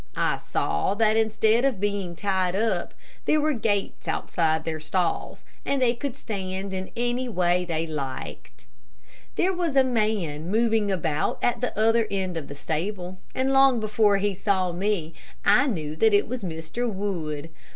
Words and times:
I 0.17 0.37
saw 0.39 0.95
that 0.95 1.15
instead 1.15 1.63
of 1.63 1.79
being 1.79 2.15
tied 2.15 2.55
up, 2.55 2.95
there 3.25 3.39
were 3.39 3.53
gates 3.53 4.07
outside 4.07 4.65
their 4.65 4.79
stalls, 4.79 5.43
and 5.63 5.79
they 5.79 5.93
could 5.93 6.17
stand 6.17 6.73
in 6.73 6.89
any 6.97 7.29
way 7.29 7.65
they 7.65 7.85
liked. 7.85 8.65
There 9.35 9.53
was 9.53 9.75
a 9.75 9.83
man 9.83 10.49
moving 10.49 10.89
about 10.89 11.37
at 11.43 11.61
the 11.61 11.77
other 11.77 12.07
end 12.09 12.35
of 12.35 12.47
the 12.47 12.55
stable, 12.55 13.19
and 13.35 13.53
long 13.53 13.79
before 13.79 14.17
he 14.17 14.33
saw 14.33 14.71
me, 14.71 15.13
I 15.45 15.67
knew 15.67 15.95
that 15.97 16.15
it 16.15 16.27
was 16.27 16.43
Mr. 16.43 16.91
Wood. 16.91 17.51